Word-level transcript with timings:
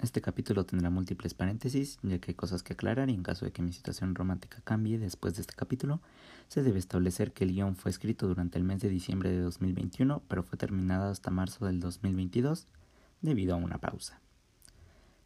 Este 0.00 0.20
capítulo 0.20 0.64
tendrá 0.64 0.90
múltiples 0.90 1.34
paréntesis, 1.34 1.98
ya 2.02 2.20
que 2.20 2.30
hay 2.30 2.34
cosas 2.36 2.62
que 2.62 2.74
aclarar 2.74 3.10
y 3.10 3.14
en 3.14 3.24
caso 3.24 3.44
de 3.44 3.50
que 3.50 3.62
mi 3.62 3.72
situación 3.72 4.14
romántica 4.14 4.60
cambie 4.62 4.96
después 4.96 5.34
de 5.34 5.40
este 5.40 5.54
capítulo, 5.54 6.00
se 6.46 6.62
debe 6.62 6.78
establecer 6.78 7.32
que 7.32 7.42
el 7.42 7.52
guion 7.52 7.74
fue 7.74 7.90
escrito 7.90 8.28
durante 8.28 8.58
el 8.58 8.64
mes 8.64 8.80
de 8.80 8.88
diciembre 8.88 9.30
de 9.30 9.40
2021, 9.40 10.22
pero 10.28 10.44
fue 10.44 10.56
terminado 10.56 11.10
hasta 11.10 11.32
marzo 11.32 11.66
del 11.66 11.80
2022 11.80 12.68
debido 13.22 13.54
a 13.54 13.56
una 13.56 13.78
pausa. 13.78 14.20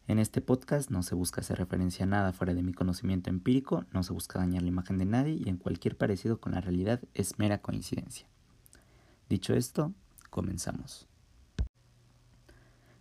En 0.07 0.17
este 0.17 0.41
podcast 0.41 0.89
no 0.89 1.03
se 1.03 1.13
busca 1.13 1.41
hacer 1.41 1.59
referencia 1.59 2.05
a 2.05 2.09
nada 2.09 2.33
fuera 2.33 2.55
de 2.55 2.63
mi 2.63 2.73
conocimiento 2.73 3.29
empírico, 3.29 3.85
no 3.93 4.01
se 4.01 4.13
busca 4.13 4.39
dañar 4.39 4.63
la 4.63 4.69
imagen 4.69 4.97
de 4.97 5.05
nadie 5.05 5.33
y 5.33 5.49
en 5.49 5.57
cualquier 5.57 5.97
parecido 5.97 6.39
con 6.39 6.53
la 6.53 6.61
realidad 6.61 6.99
es 7.13 7.37
mera 7.37 7.59
coincidencia. 7.59 8.27
Dicho 9.29 9.53
esto, 9.53 9.93
comenzamos. 10.31 11.07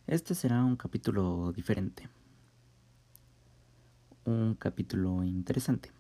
Este 0.07 0.35
será 0.35 0.63
un 0.63 0.77
capítulo 0.77 1.51
diferente. 1.57 2.11
Un 4.27 4.55
capítulo 4.55 5.25
interesante. 5.25 5.93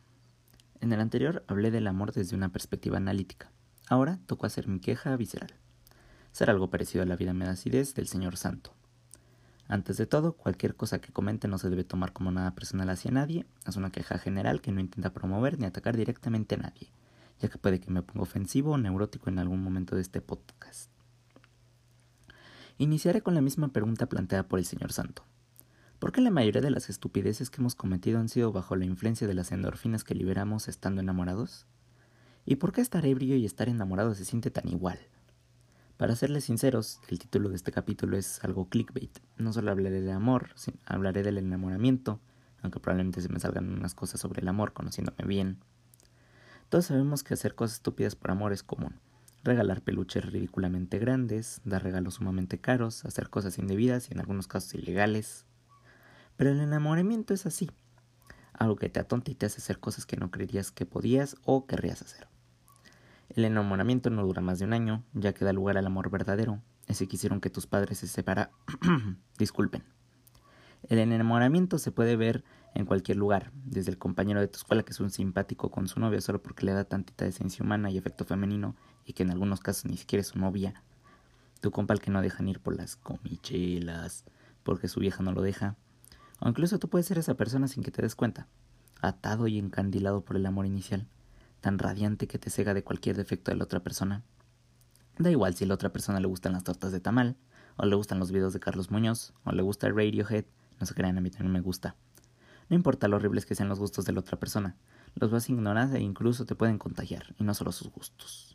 En 0.83 0.93
el 0.93 1.01
anterior 1.01 1.43
hablé 1.47 1.71
del 1.71 1.87
amor 1.87 2.13
desde 2.13 2.37
una 2.37 2.51
perspectiva 2.51 2.99
analítica. 2.99 3.51
Ahora 3.89 4.19
tocó 4.27 4.45
hacer 4.45 4.69
mi 4.69 4.79
queja 4.79 5.17
visceral. 5.17 5.55
Ser 6.33 6.51
algo 6.51 6.69
parecido 6.69 7.03
a 7.03 7.07
la 7.07 7.17
vida 7.17 7.33
me 7.33 7.47
da 7.47 7.53
acidez 7.53 7.95
del 7.95 8.07
Señor 8.07 8.37
Santo. 8.37 8.75
Antes 9.69 9.97
de 9.97 10.05
todo, 10.05 10.35
cualquier 10.35 10.77
cosa 10.77 11.01
que 11.01 11.11
comente 11.11 11.49
no 11.49 11.57
se 11.57 11.71
debe 11.71 11.85
tomar 11.85 12.13
como 12.13 12.31
nada 12.31 12.55
personal 12.55 12.91
hacia 12.91 13.11
nadie, 13.11 13.47
es 13.67 13.77
una 13.77 13.91
queja 13.91 14.19
general 14.19 14.61
que 14.61 14.71
no 14.71 14.81
intenta 14.81 15.15
promover 15.15 15.59
ni 15.59 15.65
atacar 15.65 15.97
directamente 15.97 16.57
a 16.57 16.59
nadie, 16.59 16.93
ya 17.41 17.49
que 17.49 17.57
puede 17.57 17.81
que 17.81 17.91
me 17.91 18.03
ponga 18.03 18.25
ofensivo 18.25 18.73
o 18.73 18.79
neurótico 18.79 19.31
en 19.31 19.39
algún 19.39 19.63
momento 19.63 19.97
de 19.97 20.03
este 20.03 20.21
podcast. 20.21 20.94
Iniciaré 22.77 23.23
con 23.23 23.37
la 23.37 23.41
misma 23.41 23.69
pregunta 23.69 24.09
planteada 24.09 24.49
por 24.49 24.59
el 24.59 24.65
señor 24.65 24.93
Santo. 24.93 25.23
¿Por 26.01 26.11
qué 26.11 26.21
la 26.21 26.33
mayoría 26.33 26.61
de 26.61 26.73
las 26.73 26.91
estupideces 26.91 27.49
que 27.49 27.61
hemos 27.61 27.77
cometido 27.77 28.19
han 28.19 28.29
sido 28.29 28.51
bajo 28.51 28.75
la 28.75 28.85
influencia 28.85 29.29
de 29.29 29.35
las 29.35 29.53
endorfinas 29.53 30.03
que 30.03 30.17
liberamos 30.17 30.67
estando 30.67 31.01
enamorados? 31.01 31.69
¿Y 32.45 32.57
por 32.57 32.73
qué 32.73 32.81
estar 32.81 33.07
ebrio 33.07 33.37
y 33.37 33.47
estar 33.47 33.69
enamorado 33.69 34.13
se 34.17 34.25
siente 34.25 34.51
tan 34.51 34.69
igual? 34.69 34.99
Para 35.97 36.17
serles 36.17 36.47
sinceros, 36.47 36.99
el 37.09 37.21
título 37.21 37.49
de 37.49 37.55
este 37.55 37.71
capítulo 37.71 38.17
es 38.17 38.43
algo 38.43 38.69
clickbait. 38.69 39.21
No 39.37 39.53
solo 39.53 39.71
hablaré 39.71 40.01
del 40.01 40.11
amor, 40.11 40.51
sino 40.57 40.77
hablaré 40.85 41.23
del 41.23 41.39
enamoramiento, 41.39 42.19
aunque 42.61 42.81
probablemente 42.81 43.21
se 43.21 43.29
me 43.29 43.39
salgan 43.39 43.73
unas 43.73 43.95
cosas 43.95 44.21
sobre 44.21 44.41
el 44.41 44.49
amor 44.49 44.73
conociéndome 44.73 45.29
bien. 45.29 45.59
Todos 46.71 46.87
sabemos 46.87 47.23
que 47.23 47.35
hacer 47.35 47.55
cosas 47.55 47.77
estúpidas 47.77 48.17
por 48.17 48.33
amor 48.33 48.53
es 48.53 48.65
común 48.65 48.99
regalar 49.45 49.83
peluches 49.83 50.25
ridículamente 50.25 50.99
grandes, 50.99 51.61
dar 51.65 51.83
regalos 51.83 52.15
sumamente 52.15 52.59
caros, 52.59 53.05
hacer 53.05 53.29
cosas 53.29 53.59
indebidas 53.59 54.09
y 54.09 54.15
en 54.15 54.21
algunos 54.21 54.49
casos 54.49 54.75
ilegales. 54.75 55.45
Pero 56.37 56.51
el 56.51 56.61
enamoramiento 56.61 57.35
es 57.35 57.47
así, 57.47 57.71
algo 58.55 58.77
que 58.77 58.89
te 58.89 59.01
atonta 59.01 59.31
y 59.31 59.35
te 59.35 59.47
hace 59.47 59.59
hacer 59.59 59.79
cosas 59.79 60.07
que 60.07 60.17
no 60.17 60.31
creías 60.31 60.73
que 60.73 60.87
podías 60.87 61.37
o 61.45 61.67
querrías 61.67 62.03
hacer. 62.03 62.27
El 63.29 63.45
enamoramiento 63.45 64.11
no 64.11 64.25
dura 64.25 64.41
más 64.41 64.59
de 64.59 64.65
un 64.65 64.73
año, 64.73 65.05
ya 65.13 65.35
que 65.35 65.45
da 65.45 65.53
lugar 65.53 65.77
al 65.77 65.87
amor 65.87 66.11
verdadero, 66.11 66.61
ese 66.87 67.07
que 67.07 67.17
hicieron 67.17 67.41
que 67.41 67.51
tus 67.51 67.67
padres 67.67 67.99
se 67.99 68.07
separaran. 68.07 68.51
Disculpen. 69.39 69.85
El 70.89 70.99
enamoramiento 70.99 71.79
se 71.79 71.93
puede 71.93 72.17
ver 72.17 72.45
en 72.75 72.85
cualquier 72.87 73.17
lugar, 73.17 73.53
desde 73.65 73.91
el 73.91 73.99
compañero 73.99 74.41
de 74.41 74.49
tu 74.49 74.59
escuela 74.59 74.83
que 74.83 74.93
es 74.93 75.01
un 75.01 75.11
simpático 75.11 75.71
con 75.71 75.89
su 75.89 76.01
novia 76.01 76.21
solo 76.21 76.43
porque 76.43 76.67
le 76.67 76.73
da 76.73 76.85
tantita 76.85 77.25
esencia 77.25 77.65
humana 77.65 77.91
y 77.91 77.97
efecto 77.97 78.25
femenino 78.25 78.75
y 79.05 79.13
que 79.13 79.23
en 79.23 79.31
algunos 79.31 79.61
casos 79.61 79.87
ni 79.87 79.97
siquiera 79.97 80.21
es 80.21 80.29
su 80.29 80.39
novia, 80.39 80.83
tu 81.61 81.71
compa 81.71 81.95
el 81.95 82.01
que 82.01 82.11
no 82.11 82.23
dejan 82.23 82.49
ir 82.49 82.61
por 82.61 82.77
las 82.77 82.97
comichelas 82.97 84.25
porque 84.63 84.89
su 84.89 85.01
vieja 85.01 85.23
no 85.23 85.33
lo 85.33 85.43
deja, 85.43 85.77
o 86.41 86.49
incluso 86.49 86.79
tú 86.79 86.89
puedes 86.89 87.07
ser 87.07 87.19
esa 87.19 87.35
persona 87.35 87.69
sin 87.69 87.83
que 87.83 87.91
te 87.91 88.03
des 88.03 88.15
cuenta, 88.15 88.49
atado 89.01 89.47
y 89.47 89.59
encandilado 89.59 90.23
por 90.23 90.37
el 90.37 90.47
amor 90.47 90.67
inicial, 90.67 91.07
tan 91.61 91.79
radiante 91.79 92.27
que 92.27 92.39
te 92.39 92.51
cega 92.51 92.75
de 92.75 92.83
cualquier 92.83 93.17
defecto 93.17 93.51
de 93.51 93.57
la 93.57 93.65
otra 93.65 93.81
persona. 93.81 94.23
Da 95.19 95.31
igual 95.31 95.55
si 95.55 95.65
a 95.65 95.69
la 95.69 95.75
otra 95.75 95.93
persona 95.93 96.21
le 96.21 96.27
gustan 96.27 96.53
las 96.53 96.65
tortas 96.65 96.93
de 96.93 97.01
tamal, 97.01 97.37
o 97.77 97.87
le 97.87 97.95
gustan 97.95 98.19
los 98.19 98.33
videos 98.33 98.53
de 98.53 98.61
Carlos 98.61 98.91
Muñoz, 98.91 99.33
o 99.45 99.53
le 99.53 99.63
gusta 99.63 99.89
Radiohead, 99.89 100.45
no 100.81 100.87
se 100.87 100.95
crean, 100.95 101.19
a 101.19 101.21
mí 101.21 101.31
también 101.31 101.53
me 101.53 101.61
gusta. 101.61 101.97
No 102.69 102.77
importa 102.77 103.09
lo 103.09 103.17
horribles 103.17 103.47
que 103.47 103.55
sean 103.55 103.69
los 103.69 103.79
gustos 103.79 104.05
de 104.05 104.13
la 104.13 104.21
otra 104.21 104.39
persona, 104.39 104.77
los 105.15 105.31
vas 105.31 105.49
a 105.49 105.53
ignorar 105.53 105.95
e 105.95 106.01
incluso 106.01 106.47
te 106.47 106.55
pueden 106.55 106.79
contagiar, 106.79 107.35
y 107.39 107.45
no 107.45 107.55
solo 107.55 107.73
sus 107.73 107.91
gustos. 107.91 108.54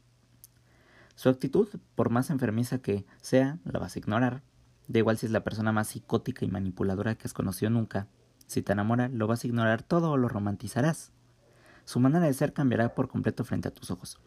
Su 1.20 1.28
actitud, 1.28 1.68
por 1.96 2.12
más 2.12 2.30
enfermiza 2.30 2.78
que 2.78 3.06
sea, 3.20 3.60
la 3.66 3.78
vas 3.78 3.94
a 3.94 4.00
ignorar. 4.00 4.42
Da 4.88 5.00
igual 5.00 5.18
si 5.18 5.26
es 5.26 5.34
la 5.34 5.44
persona 5.44 5.74
más 5.74 5.90
psicótica 5.90 6.46
y 6.46 6.48
manipuladora 6.48 7.16
que 7.16 7.28
has 7.28 7.34
conocido 7.34 7.70
nunca. 7.70 8.08
Si 8.48 8.62
te 8.62 8.72
enamora, 8.72 9.10
lo 9.10 9.28
vas 9.28 9.44
a 9.44 9.48
ignorar 9.48 9.84
todo 9.84 10.12
o 10.12 10.18
lo 10.18 10.30
romantizarás. 10.30 11.12
Su 11.84 12.00
manera 12.00 12.26
de 12.26 12.34
ser 12.34 12.54
cambiará 12.54 12.96
por 12.96 13.10
completo 13.10 13.44
frente 13.44 13.68
a 13.68 13.72
tus 13.72 13.92
ojos. 13.92 14.18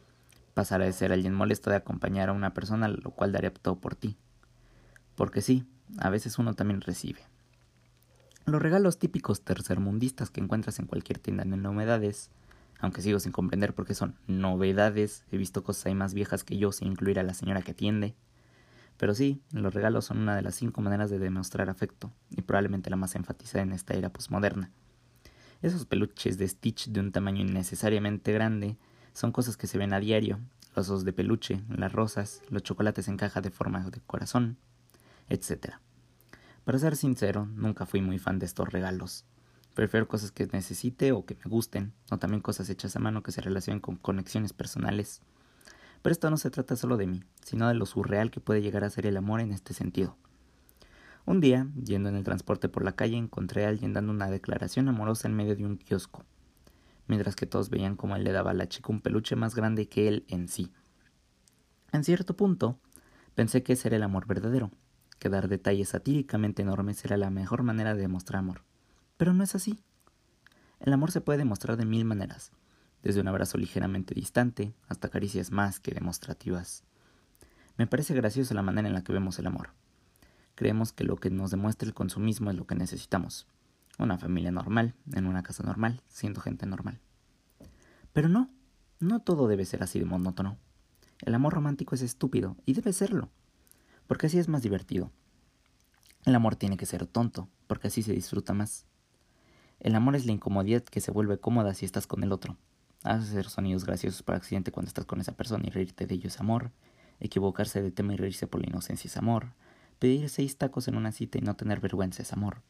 Pasará 0.53 0.85
de 0.85 0.93
ser 0.93 1.13
alguien 1.13 1.33
molesto 1.33 1.71
de 1.71 1.77
acompañar 1.77 2.29
a 2.29 2.35
una 2.35 2.53
persona, 2.53 2.89
lo 2.89 3.13
cual 3.13 3.33
daría 3.33 3.55
todo 3.55 3.77
por 3.77 3.95
ti. 3.95 4.19
Porque 5.15 5.41
sí, 5.41 5.65
a 5.97 6.11
veces 6.11 6.39
uno 6.39 6.53
también 6.53 6.83
recibe. 6.83 7.21
Los 8.45 8.61
regalos 8.61 8.99
típicos 8.99 9.41
tercermundistas 9.41 10.29
que 10.29 10.43
encuentras 10.43 10.79
en 10.79 10.89
cualquier 10.89 11.19
tienda 11.19 11.45
de 11.45 11.57
novedades, 11.57 12.31
aunque 12.83 13.01
sigo 13.01 13.21
sin 13.21 13.31
comprender 13.31 13.75
por 13.75 13.87
qué 13.87 13.95
son 13.95 14.17
novedades, 14.27 15.25
he 15.31 15.37
visto 15.37 15.63
cosas 15.63 15.87
ahí 15.87 15.95
más 15.95 16.15
viejas 16.15 16.43
que 16.43 16.59
yo 16.59 16.73
sin 16.73 16.89
incluir 16.89 17.21
a 17.21 17.23
la 17.23 17.33
señora 17.33 17.63
que 17.63 17.71
atiende. 17.71 18.17
Pero 18.97 19.15
sí, 19.15 19.41
los 19.53 19.73
regalos 19.73 20.07
son 20.07 20.19
una 20.19 20.35
de 20.35 20.43
las 20.43 20.57
cinco 20.57 20.83
maneras 20.83 21.09
de 21.09 21.21
demostrar 21.21 21.71
afecto, 21.71 22.13
y 22.29 22.43
probablemente 22.43 22.91
la 22.91 22.97
más 22.97 23.15
enfatizada 23.15 23.63
en 23.63 23.73
esta 23.73 23.95
era 23.95 24.13
posmoderna. 24.13 24.73
Esos 25.63 25.87
peluches 25.87 26.39
de 26.39 26.49
Stitch 26.49 26.89
de 26.89 26.99
un 26.99 27.13
tamaño 27.13 27.43
innecesariamente 27.43 28.33
grande 28.33 28.77
son 29.13 29.31
cosas 29.31 29.57
que 29.57 29.69
se 29.69 29.79
ven 29.79 29.93
a 29.93 30.01
diario, 30.01 30.41
los 30.75 30.89
osos 30.89 31.05
de 31.05 31.13
peluche, 31.13 31.63
las 31.69 31.93
rosas, 31.93 32.43
los 32.51 32.65
chocolates 32.65 33.07
en 33.07 33.17
caja 33.17 33.41
de 33.41 33.53
forma 33.53 33.89
de 33.89 34.01
corazón, 34.01 34.57
etc. 35.29 35.75
Para 36.65 36.81
ser 36.81 36.97
sincero, 36.97 37.47
nunca 37.47 37.87
fui 37.87 38.01
muy 38.01 38.19
fan 38.19 38.41
de 38.41 38.47
estos 38.47 38.69
regalos. 38.71 39.25
Prefiero 39.75 40.07
cosas 40.07 40.33
que 40.33 40.47
necesite 40.53 41.13
o 41.13 41.25
que 41.25 41.35
me 41.35 41.51
gusten, 41.51 41.95
o 42.11 42.19
también 42.19 42.43
cosas 42.43 42.69
hechas 42.69 42.95
a 42.95 43.01
mano 43.01 43.23
que 43.23 43.33
se 43.33 43.41
relacionen 43.41 43.81
con 43.81 43.97
conexiones 43.97 44.53
personales. 44.53 45.23
Pero 46.03 46.13
esto 46.13 46.31
no 46.31 46.37
se 46.37 46.51
trata 46.51 46.77
solo 46.77 46.97
de 46.97 47.07
mí, 47.07 47.23
sino 47.43 47.69
de 47.69 47.75
lo 47.75 47.87
surreal 47.87 48.31
que 48.31 48.41
puede 48.41 48.61
llegar 48.61 48.85
a 48.85 48.91
ser 48.91 49.07
el 49.07 49.17
amor 49.17 49.41
en 49.41 49.53
este 49.53 49.73
sentido. 49.73 50.17
Un 51.25 51.41
día, 51.41 51.69
yendo 51.83 52.09
en 52.09 52.17
el 52.17 52.25
transporte 52.25 52.69
por 52.69 52.85
la 52.85 52.97
calle, 52.97 53.17
encontré 53.17 53.65
a 53.65 53.69
alguien 53.69 53.93
dando 53.93 54.13
una 54.13 54.29
declaración 54.29 54.89
amorosa 54.89 55.29
en 55.29 55.35
medio 55.35 55.55
de 55.55 55.65
un 55.65 55.79
kiosco, 55.79 56.25
mientras 57.07 57.37
que 57.37 57.47
todos 57.47 57.71
veían 57.71 57.97
cómo 57.97 58.17
él 58.17 58.25
le 58.25 58.33
daba 58.33 58.51
a 58.51 58.55
la 58.55 58.69
chica 58.69 58.93
un 58.93 59.01
peluche 59.01 59.37
más 59.37 59.55
grande 59.55 59.89
que 59.89 60.09
él 60.09 60.25
en 60.29 60.49
sí. 60.49 60.73
En 61.93 62.03
cierto 62.03 62.37
punto, 62.37 62.79
pensé 63.35 63.63
que 63.63 63.75
ese 63.75 63.89
era 63.89 63.97
el 63.97 64.03
amor 64.03 64.27
verdadero, 64.27 64.73
que 65.21 65.29
dar 65.29 65.49
detalles 65.49 65.91
satíricamente 65.91 66.63
enormes 66.63 67.05
era 67.05 67.17
la 67.17 67.31
mejor 67.31 67.63
manera 67.63 67.95
de 67.95 68.03
demostrar 68.03 68.41
amor. 68.41 68.65
Pero 69.23 69.35
no 69.35 69.45
es 69.45 69.55
así. 69.55 69.79
El 70.81 70.93
amor 70.93 71.13
se 71.13 71.21
puede 71.21 71.39
demostrar 71.39 71.77
de 71.77 71.85
mil 71.85 72.05
maneras, 72.05 72.51
desde 73.05 73.21
un 73.21 73.29
abrazo 73.29 73.57
ligeramente 73.57 74.17
distante 74.17 74.75
hasta 74.89 75.11
caricias 75.11 75.53
más 75.53 75.79
que 75.79 75.95
demostrativas. 75.95 76.83
Me 77.77 77.87
parece 77.87 78.15
graciosa 78.15 78.53
la 78.53 78.63
manera 78.63 78.89
en 78.89 78.95
la 78.95 79.05
que 79.05 79.13
vemos 79.13 79.39
el 79.39 79.47
amor. 79.47 79.75
Creemos 80.57 80.93
que 80.93 81.05
lo 81.05 81.15
que 81.19 81.31
nos 81.31 81.53
demuestra 81.53 81.87
el 81.87 81.95
consumismo 81.95 82.51
es 82.51 82.57
lo 82.57 82.67
que 82.67 82.75
necesitamos. 82.75 83.47
Una 83.97 84.19
familia 84.19 84.51
normal, 84.51 84.97
en 85.13 85.29
una 85.29 85.45
casa 85.45 85.63
normal, 85.63 86.03
siendo 86.09 86.41
gente 86.41 86.67
normal. 86.67 86.99
Pero 88.13 88.29
no, 88.29 88.51
no 88.99 89.21
todo 89.21 89.47
debe 89.47 89.67
ser 89.67 89.85
así 89.85 90.01
de 90.01 90.05
monótono. 90.05 90.59
El 91.21 91.37
amor 91.37 91.55
romántico 91.55 91.95
es 91.95 92.03
estúpido, 92.03 92.57
y 92.67 92.73
debe 92.73 92.93
serlo 92.93 93.31
porque 94.09 94.27
así 94.27 94.41
es 94.41 94.49
más 94.49 94.63
divertido. 94.63 95.13
El 96.25 96.35
amor 96.35 96.57
tiene 96.57 96.77
que 96.77 96.87
ser 96.87 97.07
tonto, 97.07 97.49
porque 97.69 97.87
así 97.87 98.03
se 98.03 98.13
disfruta 98.13 98.53
más. 98.53 98.85
El 99.83 99.97
amor 99.97 100.15
es 100.15 100.27
la 100.27 100.33
incomodidad 100.33 100.85
que 100.85 101.01
se 101.01 101.11
vuelve 101.11 101.39
cómoda 101.39 101.75
si 101.75 101.85
estás 101.85 102.07
con 102.07 102.23
el 102.23 102.31
otro. 102.31 102.57
Hacer 103.03 103.49
sonidos 103.49 103.85
graciosos 103.85 104.23
por 104.23 104.37
accidente 104.37 104.71
cuando 104.71 104.87
estás 104.87 105.07
con 105.07 105.21
esa 105.21 105.33
persona 105.33 105.65
y 105.67 105.71
reírte 105.71 106.07
de 106.07 106.15
ello 106.15 106.29
es 106.29 106.39
amor. 106.39 106.71
Equivocarse 107.19 107.83
de 107.83 107.91
tema 107.91 108.15
y 108.15 108.17
reírse 108.17 108.47
por 108.47 108.61
la 108.61 108.69
inocencia 108.69 109.09
es 109.09 109.17
amor. 109.17 109.55
Pedir 109.99 110.29
seis 110.29 110.57
tacos 110.57 110.87
en 110.87 110.95
una 110.95 111.11
cita 111.11 111.39
y 111.39 111.41
no 111.41 111.57
tener 111.57 111.81
vergüenza 111.81 112.23
es 112.23 112.33
amor. 112.33 112.63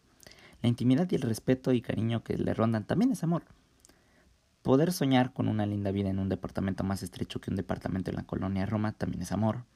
La 0.63 0.71
intimidad 0.71 1.07
y 1.11 1.17
el 1.17 1.21
respeto 1.21 1.75
y 1.75 1.83
cariño 1.83 2.25
que 2.25 2.39
le 2.39 2.55
rondan 2.55 2.87
también 2.87 3.13
es 3.13 3.23
amor. 3.23 3.45
Poder 4.63 4.91
soñar 4.91 5.35
con 5.35 5.49
una 5.49 5.67
linda 5.67 5.91
vida 5.91 6.09
en 6.09 6.19
un 6.19 6.31
departamento 6.31 6.83
más 6.83 7.03
estrecho 7.03 7.43
que 7.43 7.51
un 7.51 7.57
departamento 7.57 8.11
en 8.11 8.17
la 8.17 8.23
colonia 8.23 8.65
Roma 8.65 8.93
también 8.93 9.21
es 9.21 9.33
amor 9.33 9.67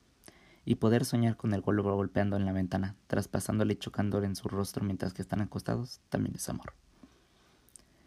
y 0.65 0.77
poder 0.77 1.05
soñar 1.05 1.37
con 1.37 1.53
el 1.53 1.61
golpe 1.61 1.83
golpeando 1.83 2.37
en 2.37 2.47
la 2.47 2.53
ventana, 2.53 2.97
traspasándole 3.09 3.75
y 3.75 3.77
chocando 3.77 4.23
en 4.23 4.37
su 4.37 4.49
rostro 4.49 4.85
mientras 4.87 5.13
que 5.13 5.21
están 5.21 5.43
acostados, 5.43 6.01
también 6.09 6.35
es 6.35 6.49
amor. 6.49 6.73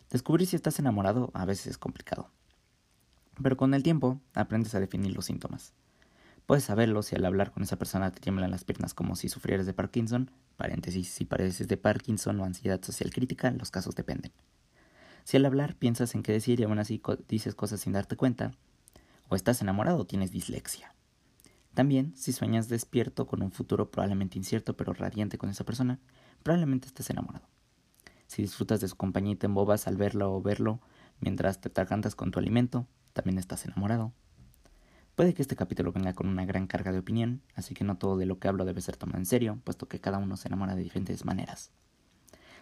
Descubrir 0.09 0.47
si 0.47 0.55
estás 0.55 0.79
enamorado 0.79 1.29
a 1.35 1.45
veces 1.45 1.67
es 1.67 1.77
complicado, 1.77 2.31
pero 3.43 3.57
con 3.57 3.75
el 3.75 3.83
tiempo 3.83 4.19
aprendes 4.33 4.73
a 4.73 4.79
definir 4.79 5.13
los 5.13 5.25
síntomas. 5.25 5.73
Puedes 6.47 6.63
saberlo 6.63 7.03
si 7.03 7.15
al 7.15 7.25
hablar 7.25 7.51
con 7.51 7.61
esa 7.61 7.77
persona 7.77 8.11
te 8.11 8.19
tiemblan 8.19 8.49
las 8.49 8.63
piernas 8.63 8.95
como 8.95 9.15
si 9.15 9.29
sufrieras 9.29 9.67
de 9.67 9.73
Parkinson, 9.73 10.31
paréntesis, 10.57 11.09
si 11.09 11.25
padeces 11.25 11.67
de 11.67 11.77
Parkinson 11.77 12.39
o 12.39 12.43
ansiedad 12.43 12.81
social 12.81 13.11
crítica, 13.11 13.51
los 13.51 13.69
casos 13.69 13.93
dependen. 13.93 14.31
Si 15.25 15.37
al 15.37 15.45
hablar 15.45 15.75
piensas 15.75 16.15
en 16.15 16.23
qué 16.23 16.31
decir 16.31 16.59
y 16.59 16.63
aún 16.63 16.79
así 16.79 16.99
dices 17.27 17.53
cosas 17.53 17.81
sin 17.81 17.93
darte 17.93 18.15
cuenta, 18.15 18.53
o 19.27 19.35
estás 19.35 19.61
enamorado 19.61 19.99
o 19.99 20.07
tienes 20.07 20.31
dislexia. 20.31 20.95
También, 21.75 22.15
si 22.15 22.33
sueñas 22.33 22.67
despierto 22.67 23.27
con 23.27 23.43
un 23.43 23.51
futuro 23.51 23.91
probablemente 23.91 24.39
incierto 24.39 24.75
pero 24.75 24.93
radiante 24.93 25.37
con 25.37 25.51
esa 25.51 25.65
persona, 25.65 25.99
probablemente 26.41 26.87
estés 26.87 27.11
enamorado. 27.11 27.47
Si 28.29 28.43
disfrutas 28.43 28.79
de 28.79 28.87
su 28.87 28.95
compañía 28.95 29.33
y 29.33 29.37
te 29.37 29.47
embobas 29.47 29.87
al 29.87 29.97
verlo 29.97 30.31
o 30.31 30.39
verlo 30.39 30.79
mientras 31.19 31.59
te 31.61 31.69
atragantas 31.69 32.13
con 32.13 32.29
tu 32.29 32.37
alimento, 32.37 32.85
también 33.11 33.39
estás 33.39 33.65
enamorado. 33.65 34.13
Puede 35.15 35.33
que 35.33 35.41
este 35.41 35.55
capítulo 35.55 35.91
venga 35.91 36.13
con 36.13 36.27
una 36.27 36.45
gran 36.45 36.67
carga 36.67 36.91
de 36.91 36.99
opinión, 36.99 37.41
así 37.55 37.73
que 37.73 37.83
no 37.83 37.97
todo 37.97 38.17
de 38.17 38.27
lo 38.27 38.37
que 38.37 38.47
hablo 38.47 38.65
debe 38.65 38.81
ser 38.81 38.97
tomado 38.97 39.17
en 39.17 39.25
serio, 39.25 39.57
puesto 39.63 39.87
que 39.87 39.99
cada 39.99 40.19
uno 40.19 40.37
se 40.37 40.47
enamora 40.47 40.75
de 40.75 40.83
diferentes 40.83 41.25
maneras. 41.25 41.71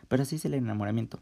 Pero 0.07 0.23
así 0.23 0.37
es 0.37 0.45
el 0.45 0.53
enamoramiento. 0.53 1.19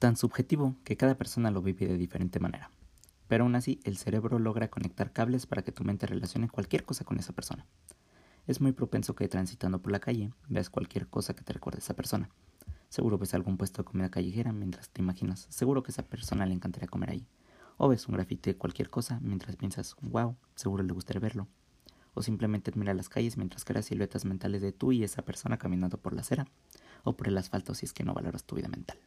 Tan 0.00 0.16
subjetivo 0.16 0.74
que 0.82 0.96
cada 0.96 1.14
persona 1.14 1.52
lo 1.52 1.62
vive 1.62 1.86
de 1.86 1.96
diferente 1.96 2.40
manera. 2.40 2.72
Pero 3.28 3.44
aún 3.44 3.54
así, 3.54 3.78
el 3.84 3.98
cerebro 3.98 4.40
logra 4.40 4.66
conectar 4.66 5.12
cables 5.12 5.46
para 5.46 5.62
que 5.62 5.70
tu 5.70 5.84
mente 5.84 6.08
relacione 6.08 6.48
cualquier 6.48 6.84
cosa 6.84 7.04
con 7.04 7.20
esa 7.20 7.34
persona. 7.34 7.66
Es 8.48 8.60
muy 8.60 8.72
propenso 8.72 9.14
que 9.14 9.28
transitando 9.28 9.80
por 9.80 9.92
la 9.92 10.00
calle 10.00 10.32
veas 10.48 10.70
cualquier 10.70 11.06
cosa 11.06 11.36
que 11.36 11.44
te 11.44 11.52
recuerde 11.52 11.78
a 11.78 11.84
esa 11.84 11.94
persona. 11.94 12.28
Seguro 12.92 13.16
ves 13.16 13.32
algún 13.32 13.56
puesto 13.56 13.80
de 13.80 13.86
comida 13.86 14.10
callejera 14.10 14.52
mientras 14.52 14.90
te 14.90 15.00
imaginas, 15.00 15.46
seguro 15.48 15.82
que 15.82 15.92
esa 15.92 16.02
persona 16.02 16.44
le 16.44 16.52
encantaría 16.52 16.88
comer 16.88 17.08
ahí 17.08 17.26
o 17.78 17.88
ves 17.88 18.06
un 18.06 18.16
grafite 18.16 18.50
de 18.50 18.58
cualquier 18.58 18.90
cosa 18.90 19.18
mientras 19.22 19.56
piensas, 19.56 19.96
wow, 20.02 20.36
seguro 20.56 20.82
le 20.82 20.92
gustaría 20.92 21.18
verlo. 21.18 21.48
O 22.12 22.22
simplemente 22.22 22.70
admira 22.70 22.92
las 22.92 23.08
calles 23.08 23.38
mientras 23.38 23.64
creas 23.64 23.86
siluetas 23.86 24.26
mentales 24.26 24.60
de 24.60 24.72
tú 24.72 24.92
y 24.92 25.04
esa 25.04 25.22
persona 25.22 25.56
caminando 25.56 25.96
por 25.96 26.12
la 26.12 26.20
acera 26.20 26.46
o 27.02 27.16
por 27.16 27.28
el 27.28 27.38
asfalto 27.38 27.74
si 27.74 27.86
es 27.86 27.94
que 27.94 28.04
no 28.04 28.12
valoras 28.12 28.44
tu 28.44 28.56
vida 28.56 28.68
mental. 28.68 28.98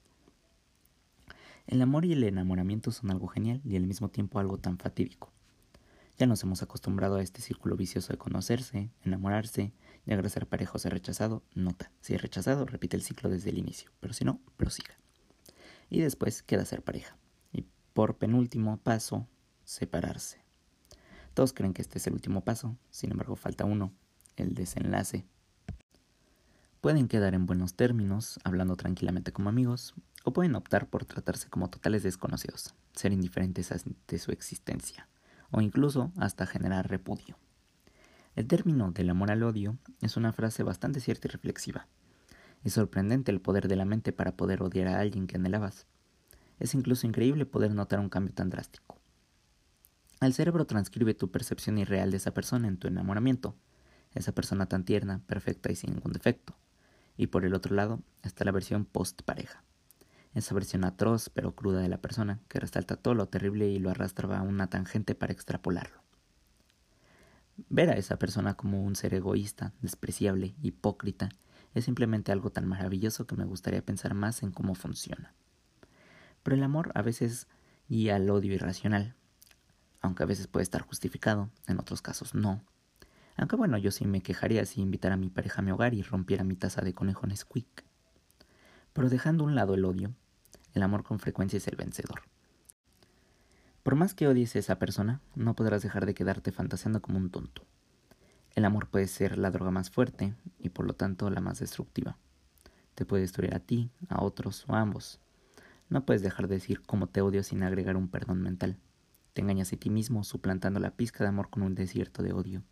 El 1.67 1.79
amor 1.79 2.05
y 2.05 2.13
el 2.13 2.23
enamoramiento 2.23 2.91
son 2.91 3.11
algo 3.11 3.27
genial 3.27 3.61
y 3.63 3.75
al 3.75 3.85
mismo 3.85 4.09
tiempo 4.09 4.39
algo 4.39 4.57
tan 4.57 4.79
fatídico. 4.79 5.31
Ya 6.17 6.27
nos 6.27 6.41
hemos 6.43 6.61
acostumbrado 6.61 7.17
a 7.17 7.21
este 7.21 7.41
círculo 7.41 7.75
vicioso 7.75 8.13
de 8.13 8.17
conocerse, 8.17 8.89
enamorarse, 9.03 9.73
llegar 10.05 10.25
a 10.25 10.29
ser 10.29 10.47
pareja 10.47 10.73
o 10.75 10.79
ser 10.79 10.93
rechazado. 10.93 11.43
Nota, 11.53 11.91
si 12.01 12.13
es 12.13 12.21
rechazado, 12.21 12.65
repite 12.65 12.95
el 12.95 13.03
ciclo 13.03 13.29
desde 13.29 13.49
el 13.49 13.57
inicio, 13.57 13.91
pero 13.99 14.13
si 14.13 14.23
no, 14.23 14.39
prosiga. 14.55 14.97
Y 15.89 16.01
después 16.01 16.41
queda 16.41 16.65
ser 16.65 16.83
pareja 16.83 17.17
por 17.95 18.17
penúltimo 18.17 18.75
paso, 18.75 19.25
separarse. 19.63 20.43
Todos 21.33 21.53
creen 21.53 21.73
que 21.73 21.81
este 21.81 21.97
es 21.97 22.05
el 22.07 22.13
último 22.13 22.43
paso, 22.43 22.77
sin 22.89 23.11
embargo 23.11 23.37
falta 23.37 23.63
uno, 23.63 23.93
el 24.35 24.53
desenlace. 24.53 25.25
Pueden 26.81 27.07
quedar 27.07 27.33
en 27.33 27.45
buenos 27.45 27.75
términos, 27.75 28.37
hablando 28.43 28.75
tranquilamente 28.75 29.31
como 29.31 29.47
amigos, 29.47 29.95
o 30.25 30.33
pueden 30.33 30.55
optar 30.55 30.89
por 30.89 31.05
tratarse 31.05 31.49
como 31.49 31.69
totales 31.69 32.03
desconocidos, 32.03 32.75
ser 32.93 33.13
indiferentes 33.13 33.71
ante 33.71 34.19
su 34.19 34.31
existencia, 34.31 35.07
o 35.51 35.61
incluso 35.61 36.11
hasta 36.17 36.45
generar 36.45 36.89
repudio. 36.89 37.37
El 38.35 38.47
término 38.47 38.91
del 38.91 39.09
amor 39.09 39.31
al 39.31 39.43
odio 39.43 39.77
es 40.01 40.17
una 40.17 40.33
frase 40.33 40.63
bastante 40.63 40.99
cierta 40.99 41.27
y 41.27 41.31
reflexiva. 41.31 41.87
Es 42.63 42.73
sorprendente 42.73 43.31
el 43.31 43.41
poder 43.41 43.67
de 43.67 43.75
la 43.75 43.85
mente 43.85 44.11
para 44.11 44.35
poder 44.35 44.61
odiar 44.61 44.87
a 44.87 44.99
alguien 44.99 45.27
que 45.27 45.37
anhelabas. 45.37 45.85
Es 46.59 46.73
incluso 46.73 47.07
increíble 47.07 47.45
poder 47.45 47.73
notar 47.73 47.99
un 47.99 48.09
cambio 48.09 48.33
tan 48.33 48.49
drástico. 48.49 48.99
El 50.21 50.33
cerebro 50.33 50.65
transcribe 50.65 51.13
tu 51.13 51.31
percepción 51.31 51.77
irreal 51.77 52.11
de 52.11 52.17
esa 52.17 52.33
persona 52.33 52.67
en 52.67 52.77
tu 52.77 52.87
enamoramiento, 52.87 53.55
esa 54.13 54.33
persona 54.33 54.65
tan 54.65 54.83
tierna, 54.83 55.21
perfecta 55.27 55.71
y 55.71 55.75
sin 55.75 55.93
ningún 55.93 56.13
defecto. 56.13 56.57
Y 57.17 57.27
por 57.27 57.45
el 57.45 57.53
otro 57.53 57.75
lado 57.75 58.01
está 58.23 58.43
la 58.45 58.51
versión 58.51 58.85
post-pareja, 58.85 59.63
esa 60.35 60.53
versión 60.53 60.83
atroz 60.83 61.29
pero 61.29 61.55
cruda 61.55 61.79
de 61.79 61.89
la 61.89 62.01
persona 62.01 62.39
que 62.49 62.59
resalta 62.59 62.97
todo 62.97 63.15
lo 63.15 63.27
terrible 63.27 63.67
y 63.69 63.79
lo 63.79 63.89
arrastra 63.89 64.37
a 64.37 64.43
una 64.43 64.67
tangente 64.67 65.15
para 65.15 65.33
extrapolarlo. 65.33 66.03
Ver 67.69 67.89
a 67.89 67.93
esa 67.93 68.19
persona 68.19 68.55
como 68.55 68.83
un 68.83 68.95
ser 68.95 69.13
egoísta, 69.13 69.73
despreciable, 69.81 70.53
hipócrita, 70.61 71.29
es 71.73 71.85
simplemente 71.85 72.31
algo 72.31 72.51
tan 72.51 72.67
maravilloso 72.67 73.25
que 73.25 73.35
me 73.35 73.45
gustaría 73.45 73.83
pensar 73.83 74.13
más 74.13 74.43
en 74.43 74.51
cómo 74.51 74.75
funciona. 74.75 75.33
Pero 76.43 76.57
el 76.57 76.63
amor 76.63 76.91
a 76.95 77.01
veces 77.01 77.47
guía 77.87 78.17
al 78.17 78.29
odio 78.29 78.53
irracional, 78.53 79.15
aunque 80.01 80.23
a 80.23 80.25
veces 80.25 80.47
puede 80.47 80.63
estar 80.63 80.81
justificado, 80.81 81.49
en 81.67 81.79
otros 81.79 82.01
casos 82.01 82.35
no. 82.35 82.61
Aunque 83.37 83.55
bueno, 83.55 83.77
yo 83.77 83.91
sí 83.91 84.05
me 84.05 84.21
quejaría 84.21 84.65
si 84.65 84.81
invitara 84.81 85.15
a 85.15 85.17
mi 85.17 85.29
pareja 85.29 85.61
a 85.61 85.63
mi 85.63 85.71
hogar 85.71 85.93
y 85.93 86.01
rompiera 86.01 86.43
mi 86.43 86.55
taza 86.55 86.81
de 86.81 86.93
conejo 86.93 87.25
Nesquik. 87.25 87.85
Pero 88.93 89.09
dejando 89.09 89.43
a 89.43 89.47
un 89.47 89.55
lado 89.55 89.73
el 89.73 89.83
odio, 89.83 90.13
el 90.75 90.83
amor 90.83 91.03
con 91.03 91.19
frecuencia 91.19 91.57
es 91.57 91.67
el 91.67 91.77
vencedor. 91.77 92.21
Por 93.81 93.95
más 93.95 94.13
que 94.13 94.27
odies 94.27 94.55
a 94.55 94.59
esa 94.59 94.77
persona, 94.77 95.21
no 95.35 95.55
podrás 95.55 95.81
dejar 95.81 96.05
de 96.05 96.13
quedarte 96.13 96.51
fantaseando 96.51 97.01
como 97.01 97.17
un 97.17 97.29
tonto. 97.29 97.63
El 98.55 98.65
amor 98.65 98.87
puede 98.87 99.07
ser 99.07 99.37
la 99.37 99.51
droga 99.51 99.71
más 99.71 99.89
fuerte 99.89 100.33
y 100.59 100.69
por 100.69 100.85
lo 100.85 100.93
tanto 100.93 101.29
la 101.29 101.41
más 101.41 101.59
destructiva. 101.59 102.17
Te 102.93 103.05
puede 103.05 103.21
destruir 103.21 103.55
a 103.55 103.59
ti, 103.59 103.89
a 104.09 104.21
otros 104.21 104.65
o 104.67 104.75
a 104.75 104.81
ambos. 104.81 105.19
No 105.89 106.05
puedes 106.05 106.21
dejar 106.21 106.47
de 106.47 106.55
decir 106.55 106.81
cómo 106.81 107.07
te 107.07 107.21
odio 107.21 107.43
sin 107.43 107.63
agregar 107.63 107.95
un 107.95 108.09
perdón 108.09 108.41
mental. 108.41 108.77
Te 109.33 109.41
engañas 109.41 109.71
a 109.71 109.77
ti 109.77 109.89
mismo 109.89 110.23
suplantando 110.23 110.79
la 110.79 110.91
pizca 110.91 111.23
de 111.23 111.29
amor 111.29 111.49
con 111.49 111.63
un 111.63 111.75
desierto 111.75 112.21
de 112.23 112.33
odio. 112.33 112.63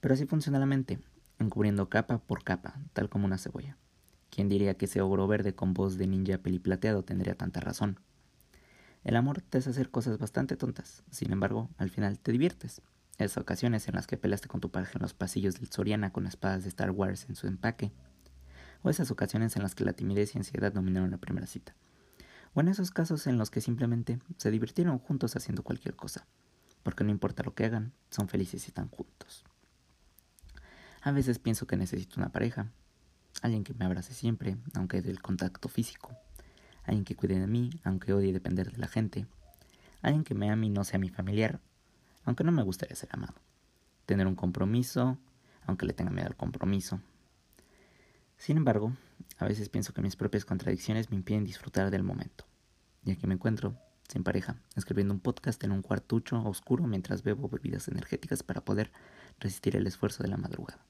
Pero 0.00 0.14
así 0.14 0.26
funciona 0.26 0.58
la 0.58 0.66
mente, 0.66 0.98
encubriendo 1.38 1.88
capa 1.88 2.18
por 2.18 2.44
capa, 2.44 2.74
tal 2.92 3.08
como 3.08 3.24
una 3.24 3.38
cebolla. 3.38 3.76
¿Quién 4.38 4.48
diría 4.48 4.74
que 4.74 4.84
ese 4.84 5.00
ogro 5.00 5.26
verde 5.26 5.56
con 5.56 5.74
voz 5.74 5.98
de 5.98 6.06
ninja 6.06 6.38
peliplateado 6.38 7.02
tendría 7.02 7.34
tanta 7.34 7.58
razón? 7.58 7.98
El 9.02 9.16
amor 9.16 9.42
te 9.42 9.58
hace 9.58 9.70
hacer 9.70 9.90
cosas 9.90 10.16
bastante 10.16 10.56
tontas, 10.56 11.02
sin 11.10 11.32
embargo, 11.32 11.70
al 11.76 11.90
final 11.90 12.20
te 12.20 12.30
diviertes. 12.30 12.80
Esas 13.18 13.38
ocasiones 13.38 13.88
en 13.88 13.96
las 13.96 14.06
que 14.06 14.16
peleaste 14.16 14.46
con 14.46 14.60
tu 14.60 14.70
pareja 14.70 14.92
en 14.94 15.02
los 15.02 15.12
pasillos 15.12 15.58
del 15.58 15.72
Soriana 15.72 16.12
con 16.12 16.24
espadas 16.24 16.62
de 16.62 16.68
Star 16.68 16.92
Wars 16.92 17.26
en 17.28 17.34
su 17.34 17.48
empaque, 17.48 17.90
o 18.84 18.90
esas 18.90 19.10
ocasiones 19.10 19.56
en 19.56 19.64
las 19.64 19.74
que 19.74 19.84
la 19.84 19.92
timidez 19.92 20.36
y 20.36 20.38
ansiedad 20.38 20.72
dominaron 20.72 21.10
la 21.10 21.18
primera 21.18 21.48
cita 21.48 21.74
o 22.54 22.60
en 22.60 22.68
esos 22.68 22.92
casos 22.92 23.26
en 23.26 23.38
los 23.38 23.50
que 23.50 23.60
simplemente 23.60 24.20
se 24.36 24.52
divirtieron 24.52 25.00
juntos 25.00 25.34
haciendo 25.34 25.64
cualquier 25.64 25.96
cosa, 25.96 26.28
porque 26.84 27.02
no 27.02 27.10
importa 27.10 27.42
lo 27.42 27.56
que 27.56 27.64
hagan, 27.64 27.92
son 28.08 28.28
felices 28.28 28.66
y 28.66 28.68
están 28.68 28.88
juntos. 28.88 29.42
A 31.02 31.10
veces 31.10 31.40
pienso 31.40 31.66
que 31.66 31.76
necesito 31.76 32.20
una 32.20 32.30
pareja, 32.30 32.70
alguien 33.42 33.64
que 33.64 33.74
me 33.74 33.84
abrace 33.84 34.14
siempre, 34.14 34.56
aunque 34.74 35.02
del 35.02 35.20
contacto 35.22 35.68
físico, 35.68 36.16
alguien 36.84 37.04
que 37.04 37.16
cuide 37.16 37.38
de 37.38 37.46
mí, 37.46 37.70
aunque 37.84 38.12
odie 38.12 38.32
depender 38.32 38.72
de 38.72 38.78
la 38.78 38.88
gente, 38.88 39.26
alguien 40.02 40.24
que 40.24 40.34
me 40.34 40.50
ame 40.50 40.66
y 40.66 40.70
no 40.70 40.84
sea 40.84 40.98
mi 40.98 41.08
familiar, 41.08 41.60
aunque 42.24 42.44
no 42.44 42.52
me 42.52 42.62
gustaría 42.62 42.96
ser 42.96 43.08
amado, 43.12 43.34
tener 44.06 44.26
un 44.26 44.34
compromiso, 44.34 45.18
aunque 45.66 45.86
le 45.86 45.92
tenga 45.92 46.10
miedo 46.10 46.26
al 46.26 46.36
compromiso. 46.36 47.00
Sin 48.36 48.56
embargo, 48.56 48.92
a 49.38 49.46
veces 49.46 49.68
pienso 49.68 49.92
que 49.92 50.02
mis 50.02 50.16
propias 50.16 50.44
contradicciones 50.44 51.10
me 51.10 51.16
impiden 51.16 51.44
disfrutar 51.44 51.90
del 51.90 52.02
momento, 52.02 52.44
ya 53.02 53.16
que 53.16 53.26
me 53.26 53.34
encuentro, 53.34 53.76
sin 54.08 54.24
pareja, 54.24 54.56
escribiendo 54.76 55.12
un 55.12 55.20
podcast 55.20 55.62
en 55.64 55.72
un 55.72 55.82
cuartucho 55.82 56.42
oscuro 56.44 56.86
mientras 56.86 57.22
bebo 57.22 57.48
bebidas 57.48 57.88
energéticas 57.88 58.42
para 58.42 58.64
poder 58.64 58.90
resistir 59.38 59.76
el 59.76 59.86
esfuerzo 59.86 60.22
de 60.22 60.30
la 60.30 60.36
madrugada. 60.36 60.84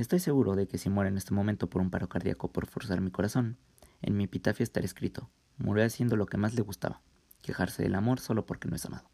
Estoy 0.00 0.18
seguro 0.18 0.56
de 0.56 0.66
que 0.66 0.78
si 0.78 0.88
muero 0.88 1.10
en 1.10 1.18
este 1.18 1.34
momento 1.34 1.68
por 1.68 1.82
un 1.82 1.90
paro 1.90 2.08
cardíaco 2.08 2.50
por 2.50 2.66
forzar 2.66 3.02
mi 3.02 3.10
corazón, 3.10 3.58
en 4.00 4.16
mi 4.16 4.24
epitafio 4.24 4.64
estará 4.64 4.86
escrito, 4.86 5.28
murió 5.58 5.84
haciendo 5.84 6.16
lo 6.16 6.24
que 6.24 6.38
más 6.38 6.54
le 6.54 6.62
gustaba, 6.62 7.02
quejarse 7.42 7.82
del 7.82 7.94
amor 7.94 8.18
solo 8.18 8.46
porque 8.46 8.66
no 8.66 8.76
es 8.76 8.86
amado. 8.86 9.10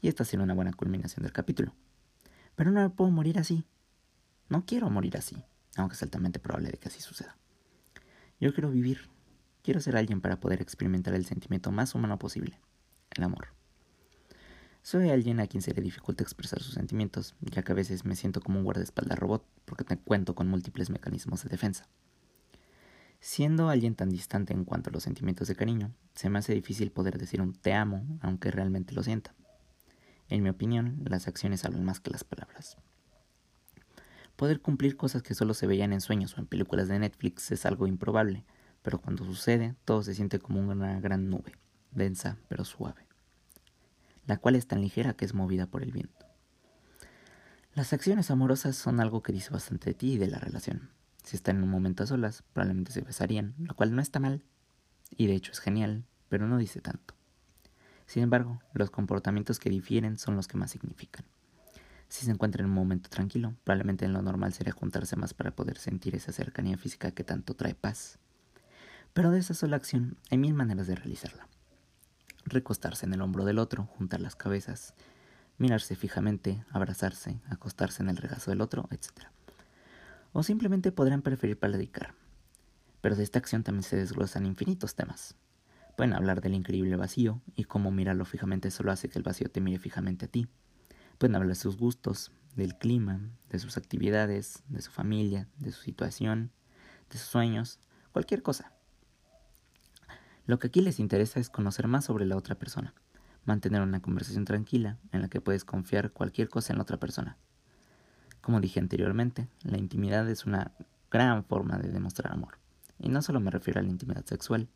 Y 0.00 0.08
esta 0.08 0.24
será 0.24 0.42
una 0.42 0.54
buena 0.54 0.72
culminación 0.72 1.22
del 1.22 1.34
capítulo. 1.34 1.74
Pero 2.56 2.70
no 2.70 2.94
puedo 2.94 3.10
morir 3.10 3.38
así. 3.38 3.66
No 4.48 4.64
quiero 4.64 4.88
morir 4.88 5.18
así 5.18 5.44
aunque 5.76 5.96
es 5.96 6.02
altamente 6.02 6.38
probable 6.38 6.70
de 6.70 6.78
que 6.78 6.88
así 6.88 7.02
suceda. 7.02 7.36
Yo 8.40 8.54
quiero 8.54 8.70
vivir, 8.70 9.10
quiero 9.62 9.80
ser 9.80 9.98
alguien 9.98 10.22
para 10.22 10.40
poder 10.40 10.62
experimentar 10.62 11.12
el 11.12 11.26
sentimiento 11.26 11.72
más 11.72 11.94
humano 11.94 12.18
posible, 12.18 12.58
el 13.10 13.22
amor. 13.22 13.48
Soy 14.82 15.10
alguien 15.10 15.40
a 15.40 15.46
quien 15.46 15.62
se 15.62 15.74
le 15.74 15.82
dificulta 15.82 16.22
expresar 16.22 16.62
sus 16.62 16.74
sentimientos, 16.74 17.34
ya 17.40 17.62
que 17.62 17.72
a 17.72 17.74
veces 17.74 18.04
me 18.04 18.16
siento 18.16 18.40
como 18.40 18.58
un 18.58 18.64
guardaespaldas 18.64 19.18
robot 19.18 19.44
porque 19.66 19.84
te 19.84 19.98
cuento 19.98 20.34
con 20.34 20.48
múltiples 20.48 20.88
mecanismos 20.88 21.42
de 21.42 21.50
defensa. 21.50 21.86
Siendo 23.20 23.68
alguien 23.68 23.94
tan 23.94 24.08
distante 24.08 24.54
en 24.54 24.64
cuanto 24.64 24.88
a 24.88 24.92
los 24.92 25.02
sentimientos 25.02 25.48
de 25.48 25.54
cariño, 25.54 25.94
se 26.14 26.30
me 26.30 26.38
hace 26.38 26.54
difícil 26.54 26.90
poder 26.90 27.18
decir 27.18 27.42
un 27.42 27.52
te 27.52 27.74
amo 27.74 28.06
aunque 28.22 28.50
realmente 28.50 28.94
lo 28.94 29.02
sienta. 29.02 29.34
En 30.30 30.42
mi 30.42 30.48
opinión, 30.48 31.02
las 31.04 31.28
acciones 31.28 31.66
hablan 31.66 31.84
más 31.84 32.00
que 32.00 32.10
las 32.10 32.24
palabras. 32.24 32.78
Poder 34.36 34.62
cumplir 34.62 34.96
cosas 34.96 35.22
que 35.22 35.34
solo 35.34 35.52
se 35.52 35.66
veían 35.66 35.92
en 35.92 36.00
sueños 36.00 36.34
o 36.36 36.40
en 36.40 36.46
películas 36.46 36.88
de 36.88 36.98
Netflix 36.98 37.50
es 37.52 37.66
algo 37.66 37.86
improbable, 37.86 38.46
pero 38.80 38.98
cuando 38.98 39.26
sucede 39.26 39.74
todo 39.84 40.02
se 40.02 40.14
siente 40.14 40.38
como 40.38 40.60
una 40.60 40.98
gran 41.00 41.28
nube, 41.28 41.52
densa 41.90 42.38
pero 42.48 42.64
suave. 42.64 43.09
La 44.30 44.36
cual 44.36 44.54
es 44.54 44.68
tan 44.68 44.80
ligera 44.80 45.14
que 45.14 45.24
es 45.24 45.34
movida 45.34 45.66
por 45.66 45.82
el 45.82 45.90
viento. 45.90 46.24
Las 47.74 47.92
acciones 47.92 48.30
amorosas 48.30 48.76
son 48.76 49.00
algo 49.00 49.24
que 49.24 49.32
dice 49.32 49.50
bastante 49.50 49.90
de 49.90 49.94
ti 49.94 50.12
y 50.12 50.18
de 50.18 50.28
la 50.28 50.38
relación. 50.38 50.90
Si 51.24 51.34
están 51.34 51.56
en 51.56 51.64
un 51.64 51.70
momento 51.70 52.04
a 52.04 52.06
solas, 52.06 52.44
probablemente 52.52 52.92
se 52.92 53.00
besarían, 53.00 53.56
lo 53.58 53.74
cual 53.74 53.92
no 53.92 54.00
está 54.00 54.20
mal, 54.20 54.44
y 55.16 55.26
de 55.26 55.34
hecho 55.34 55.50
es 55.50 55.58
genial, 55.58 56.04
pero 56.28 56.46
no 56.46 56.58
dice 56.58 56.80
tanto. 56.80 57.14
Sin 58.06 58.22
embargo, 58.22 58.62
los 58.72 58.92
comportamientos 58.92 59.58
que 59.58 59.68
difieren 59.68 60.16
son 60.16 60.36
los 60.36 60.46
que 60.46 60.58
más 60.58 60.70
significan. 60.70 61.24
Si 62.06 62.24
se 62.24 62.30
encuentra 62.30 62.62
en 62.62 62.68
un 62.68 62.74
momento 62.76 63.10
tranquilo, 63.10 63.56
probablemente 63.64 64.04
en 64.04 64.12
lo 64.12 64.22
normal 64.22 64.52
sería 64.52 64.72
juntarse 64.72 65.16
más 65.16 65.34
para 65.34 65.56
poder 65.56 65.76
sentir 65.76 66.14
esa 66.14 66.30
cercanía 66.30 66.78
física 66.78 67.10
que 67.10 67.24
tanto 67.24 67.54
trae 67.54 67.74
paz. 67.74 68.20
Pero 69.12 69.32
de 69.32 69.40
esa 69.40 69.54
sola 69.54 69.74
acción 69.74 70.18
hay 70.30 70.38
mil 70.38 70.54
maneras 70.54 70.86
de 70.86 70.94
realizarla. 70.94 71.48
Recostarse 72.44 73.06
en 73.06 73.14
el 73.14 73.22
hombro 73.22 73.44
del 73.44 73.58
otro, 73.58 73.84
juntar 73.84 74.20
las 74.20 74.36
cabezas, 74.36 74.94
mirarse 75.58 75.94
fijamente, 75.94 76.64
abrazarse, 76.70 77.40
acostarse 77.48 78.02
en 78.02 78.08
el 78.08 78.16
regazo 78.16 78.50
del 78.50 78.60
otro, 78.60 78.88
etc. 78.90 79.28
O 80.32 80.42
simplemente 80.42 80.92
podrán 80.92 81.22
preferir 81.22 81.58
platicar. 81.58 82.14
Pero 83.00 83.16
de 83.16 83.22
esta 83.22 83.38
acción 83.38 83.62
también 83.62 83.82
se 83.82 83.96
desglosan 83.96 84.46
infinitos 84.46 84.94
temas. 84.94 85.36
Pueden 85.96 86.14
hablar 86.14 86.40
del 86.40 86.54
increíble 86.54 86.96
vacío 86.96 87.42
y 87.56 87.64
cómo 87.64 87.90
mirarlo 87.90 88.24
fijamente 88.24 88.70
solo 88.70 88.90
hace 88.90 89.08
que 89.08 89.18
el 89.18 89.22
vacío 89.22 89.50
te 89.50 89.60
mire 89.60 89.78
fijamente 89.78 90.26
a 90.26 90.28
ti. 90.28 90.48
Pueden 91.18 91.34
hablar 91.34 91.50
de 91.50 91.54
sus 91.56 91.76
gustos, 91.76 92.32
del 92.56 92.78
clima, 92.78 93.20
de 93.50 93.58
sus 93.58 93.76
actividades, 93.76 94.62
de 94.68 94.80
su 94.80 94.90
familia, 94.90 95.48
de 95.58 95.72
su 95.72 95.82
situación, 95.82 96.52
de 97.10 97.18
sus 97.18 97.28
sueños, 97.28 97.80
cualquier 98.12 98.42
cosa. 98.42 98.72
Lo 100.50 100.58
que 100.58 100.66
aquí 100.66 100.80
les 100.80 100.98
interesa 100.98 101.38
es 101.38 101.48
conocer 101.48 101.86
más 101.86 102.06
sobre 102.06 102.26
la 102.26 102.36
otra 102.36 102.56
persona, 102.56 102.92
mantener 103.44 103.82
una 103.82 104.02
conversación 104.02 104.44
tranquila 104.44 104.98
en 105.12 105.22
la 105.22 105.28
que 105.28 105.40
puedes 105.40 105.64
confiar 105.64 106.10
cualquier 106.10 106.48
cosa 106.48 106.72
en 106.72 106.78
la 106.78 106.82
otra 106.82 106.96
persona. 106.96 107.36
Como 108.40 108.60
dije 108.60 108.80
anteriormente, 108.80 109.46
la 109.62 109.78
intimidad 109.78 110.28
es 110.28 110.46
una 110.46 110.72
gran 111.08 111.44
forma 111.44 111.78
de 111.78 111.92
demostrar 111.92 112.32
amor. 112.32 112.58
Y 112.98 113.10
no 113.10 113.22
solo 113.22 113.38
me 113.38 113.52
refiero 113.52 113.78
a 113.78 113.84
la 113.84 113.90
intimidad 113.90 114.24
sexual, 114.24 114.66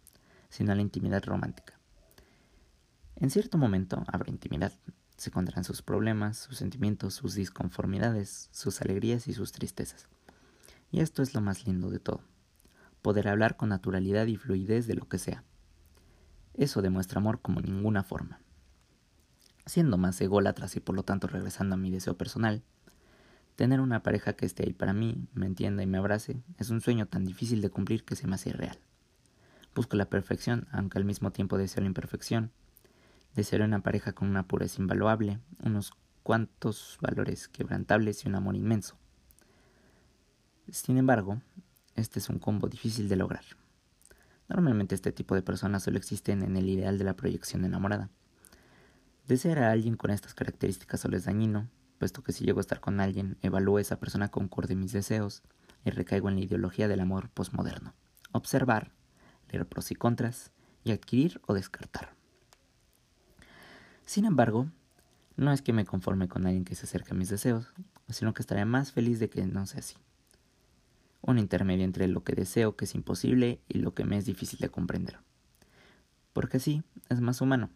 sino 0.48 0.70
a 0.70 0.76
la 0.76 0.82
intimidad 0.82 1.24
romántica. 1.24 1.76
En 3.16 3.30
cierto 3.30 3.58
momento 3.58 4.04
habrá 4.06 4.30
intimidad. 4.30 4.72
Se 5.16 5.32
contarán 5.32 5.64
sus 5.64 5.82
problemas, 5.82 6.38
sus 6.38 6.56
sentimientos, 6.56 7.14
sus 7.14 7.34
disconformidades, 7.34 8.48
sus 8.52 8.80
alegrías 8.80 9.26
y 9.26 9.32
sus 9.32 9.50
tristezas. 9.50 10.06
Y 10.92 11.00
esto 11.00 11.20
es 11.20 11.34
lo 11.34 11.40
más 11.40 11.66
lindo 11.66 11.90
de 11.90 11.98
todo. 11.98 12.20
Poder 13.02 13.26
hablar 13.26 13.56
con 13.56 13.70
naturalidad 13.70 14.26
y 14.26 14.36
fluidez 14.36 14.86
de 14.86 14.94
lo 14.94 15.08
que 15.08 15.18
sea. 15.18 15.42
Eso 16.54 16.82
demuestra 16.82 17.18
amor 17.18 17.40
como 17.40 17.60
ninguna 17.60 18.04
forma. 18.04 18.40
Siendo 19.66 19.98
más 19.98 20.20
ególatras 20.20 20.76
y 20.76 20.80
por 20.80 20.94
lo 20.94 21.02
tanto 21.02 21.26
regresando 21.26 21.74
a 21.74 21.78
mi 21.78 21.90
deseo 21.90 22.16
personal, 22.16 22.62
tener 23.56 23.80
una 23.80 24.02
pareja 24.02 24.34
que 24.34 24.46
esté 24.46 24.64
ahí 24.64 24.72
para 24.72 24.92
mí, 24.92 25.26
me 25.34 25.46
entienda 25.46 25.82
y 25.82 25.86
me 25.86 25.98
abrace, 25.98 26.42
es 26.58 26.70
un 26.70 26.80
sueño 26.80 27.06
tan 27.06 27.24
difícil 27.24 27.60
de 27.60 27.70
cumplir 27.70 28.04
que 28.04 28.16
se 28.16 28.26
me 28.26 28.34
hace 28.34 28.50
irreal. 28.50 28.78
Busco 29.74 29.96
la 29.96 30.08
perfección, 30.08 30.68
aunque 30.70 30.98
al 30.98 31.04
mismo 31.04 31.32
tiempo 31.32 31.58
deseo 31.58 31.80
la 31.80 31.88
imperfección. 31.88 32.52
Deseo 33.34 33.64
una 33.64 33.80
pareja 33.80 34.12
con 34.12 34.28
una 34.28 34.46
pureza 34.46 34.80
invaluable, 34.80 35.40
unos 35.64 35.92
cuantos 36.22 36.98
valores 37.00 37.48
quebrantables 37.48 38.24
y 38.24 38.28
un 38.28 38.36
amor 38.36 38.54
inmenso. 38.54 38.96
Sin 40.70 40.96
embargo, 40.98 41.40
este 41.96 42.20
es 42.20 42.28
un 42.28 42.38
combo 42.38 42.68
difícil 42.68 43.08
de 43.08 43.16
lograr. 43.16 43.44
Normalmente 44.48 44.94
este 44.94 45.12
tipo 45.12 45.34
de 45.34 45.42
personas 45.42 45.82
solo 45.82 45.96
existen 45.96 46.42
en 46.42 46.56
el 46.56 46.68
ideal 46.68 46.98
de 46.98 47.04
la 47.04 47.16
proyección 47.16 47.64
enamorada. 47.64 48.10
Desear 49.26 49.60
a 49.60 49.70
alguien 49.70 49.96
con 49.96 50.10
estas 50.10 50.34
características 50.34 51.00
solo 51.00 51.16
es 51.16 51.24
dañino, 51.24 51.68
puesto 51.98 52.22
que 52.22 52.32
si 52.32 52.44
llego 52.44 52.60
a 52.60 52.60
estar 52.60 52.80
con 52.80 53.00
alguien, 53.00 53.38
evalúo 53.40 53.78
a 53.78 53.80
esa 53.80 53.98
persona 53.98 54.28
concorde 54.28 54.76
mis 54.76 54.92
deseos 54.92 55.42
y 55.84 55.90
recaigo 55.90 56.28
en 56.28 56.36
la 56.36 56.42
ideología 56.42 56.88
del 56.88 57.00
amor 57.00 57.30
postmoderno. 57.30 57.94
Observar, 58.32 58.92
leer 59.50 59.66
pros 59.66 59.90
y 59.90 59.94
contras 59.94 60.50
y 60.82 60.92
adquirir 60.92 61.40
o 61.46 61.54
descartar. 61.54 62.14
Sin 64.04 64.26
embargo, 64.26 64.68
no 65.36 65.52
es 65.52 65.62
que 65.62 65.72
me 65.72 65.86
conforme 65.86 66.28
con 66.28 66.46
alguien 66.46 66.64
que 66.64 66.74
se 66.74 66.84
acerque 66.84 67.12
a 67.12 67.16
mis 67.16 67.30
deseos, 67.30 67.72
sino 68.10 68.34
que 68.34 68.42
estaré 68.42 68.64
más 68.66 68.92
feliz 68.92 69.18
de 69.18 69.30
que 69.30 69.46
no 69.46 69.66
sea 69.66 69.80
así. 69.80 69.96
Un 71.26 71.38
intermedio 71.38 71.84
entre 71.84 72.06
lo 72.06 72.22
que 72.22 72.34
deseo 72.34 72.76
que 72.76 72.84
es 72.84 72.94
imposible 72.94 73.58
y 73.66 73.78
lo 73.78 73.94
que 73.94 74.04
me 74.04 74.18
es 74.18 74.26
difícil 74.26 74.58
de 74.58 74.68
comprender. 74.68 75.18
Porque 76.34 76.58
así 76.58 76.82
es 77.08 77.22
más 77.22 77.40
humano 77.40 77.70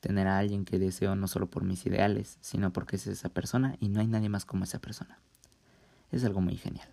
tener 0.00 0.26
a 0.26 0.38
alguien 0.38 0.64
que 0.64 0.78
deseo 0.78 1.14
no 1.14 1.28
solo 1.28 1.50
por 1.50 1.62
mis 1.62 1.84
ideales, 1.84 2.38
sino 2.40 2.72
porque 2.72 2.96
es 2.96 3.06
esa 3.06 3.28
persona 3.28 3.76
y 3.80 3.90
no 3.90 4.00
hay 4.00 4.06
nadie 4.06 4.30
más 4.30 4.46
como 4.46 4.64
esa 4.64 4.78
persona. 4.78 5.18
Es 6.10 6.24
algo 6.24 6.40
muy 6.40 6.56
genial. 6.56 6.88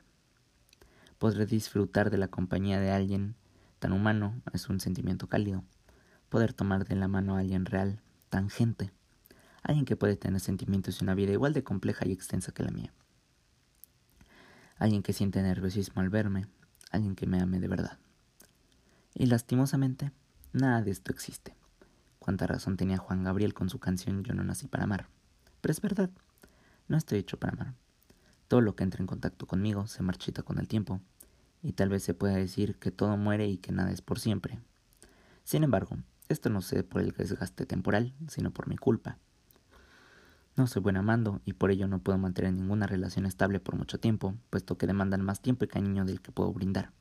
Podré 1.18 1.46
disfrutar 1.46 2.10
de 2.10 2.18
la 2.18 2.28
compañía 2.28 2.82
de 2.82 2.92
alguien 2.92 3.36
tan 3.80 3.94
humano, 3.94 4.42
es 4.52 4.68
un 4.68 4.82
sentimiento 4.82 5.28
cálido. 5.28 5.64
Poder 6.28 6.52
tomar 6.52 6.86
de 6.86 6.96
la 6.96 7.08
mano 7.08 7.38
a 7.38 7.40
alguien 7.40 7.66
real, 7.66 8.02
tan 8.30 8.50
gente, 8.50 8.92
alguien 9.64 9.86
que 9.86 9.96
puede 9.96 10.18
tener 10.18 10.42
sentimientos 10.42 11.00
y 11.00 11.06
una 11.06 11.16
vida 11.16 11.32
igual 11.32 11.54
de 11.54 11.64
compleja 11.64 12.06
y 12.06 12.12
extensa 12.12 12.52
que 12.52 12.64
la 12.64 12.72
mía. 12.72 12.92
Alguien 14.80 15.04
que 15.04 15.14
siente 15.14 15.42
nerviosismo 15.42 16.02
al 16.02 16.10
verme, 16.10 16.48
alguien 16.92 17.16
que 17.16 17.28
me 17.28 17.42
ame 17.42 17.60
de 17.60 17.68
verdad. 17.68 17.98
Y 19.14 19.26
lastimosamente, 19.26 20.12
nada 20.54 20.82
de 20.82 20.92
esto 20.92 21.12
existe. 21.12 21.56
Cuánta 22.20 22.46
razón 22.46 22.78
tenía 22.78 22.98
Juan 22.98 23.24
Gabriel 23.24 23.54
con 23.54 23.70
su 23.70 23.80
canción 23.80 24.24
Yo 24.24 24.34
no 24.34 24.44
nací 24.44 24.68
para 24.68 24.84
amar. 24.84 25.08
Pero 25.62 25.72
es 25.72 25.82
verdad, 25.82 26.10
no 26.88 26.98
estoy 26.98 27.20
hecho 27.20 27.40
para 27.40 27.54
amar. 27.54 27.74
Todo 28.48 28.62
lo 28.62 28.76
que 28.76 28.84
entra 28.84 29.02
en 29.02 29.08
contacto 29.08 29.48
conmigo 29.48 29.88
se 29.88 30.04
marchita 30.04 30.44
con 30.44 30.60
el 30.60 30.68
tiempo, 30.68 31.02
y 31.64 31.74
tal 31.74 31.90
vez 31.90 32.04
se 32.04 32.14
pueda 32.14 32.36
decir 32.36 32.76
que 32.76 32.92
todo 32.92 33.18
muere 33.18 33.48
y 33.48 33.58
que 33.58 33.72
nada 33.72 33.92
es 33.92 34.02
por 34.02 34.20
siempre. 34.20 34.60
Sin 35.44 35.64
embargo, 35.64 35.98
esto 36.30 36.50
no 36.50 36.62
sucede 36.62 36.84
por 36.84 37.02
el 37.02 37.12
desgaste 37.12 37.66
temporal, 37.66 38.14
sino 38.28 38.52
por 38.52 38.68
mi 38.68 38.78
culpa. 38.78 39.18
No 40.58 40.68
soy 40.68 40.82
buen 40.82 40.98
amando 40.98 41.40
y 41.46 41.54
por 41.54 41.72
ello 41.72 41.88
no 41.88 42.00
puedo 42.00 42.18
mantener 42.18 42.52
ninguna 42.52 42.88
relación 42.88 43.26
estable 43.26 43.62
por 43.62 43.78
mucho 43.78 44.00
tiempo, 44.00 44.36
puesto 44.50 44.78
que 44.78 44.88
demandan 44.88 45.22
más 45.22 45.42
tiempo 45.42 45.64
y 45.64 45.70
cariño 45.70 46.04
del 46.04 46.20
que 46.20 46.34
puedo 46.34 46.52
brindar 46.52 46.92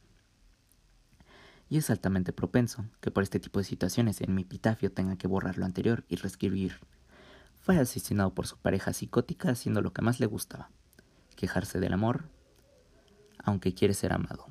y 1.69 1.79
es 1.79 1.91
altamente 1.91 2.33
propenso 2.33 2.85
que 3.01 3.11
por 3.11 3.23
este 3.23 3.41
tipo 3.41 3.59
de 3.59 3.65
situaciones 3.65 4.21
en 4.21 4.35
mi 4.35 4.43
epitafio 4.43 4.93
tenga 4.93 5.17
que 5.17 5.29
borrar 5.29 5.59
lo 5.59 5.65
anterior 5.65 6.05
y 6.09 6.17
reescribir. 6.17 6.81
Fue 7.61 7.79
asesinado 7.79 8.35
por 8.35 8.47
su 8.47 8.57
pareja 8.59 8.93
psicótica 8.93 9.51
haciendo 9.51 9.83
lo 9.83 9.93
que 9.93 10.03
más 10.03 10.21
le 10.21 10.27
gustaba, 10.27 10.71
quejarse 11.35 11.81
del 11.81 11.93
amor, 11.93 12.25
aunque 13.43 13.75
quiere 13.75 13.95
ser 13.95 14.13
amado. 14.13 14.47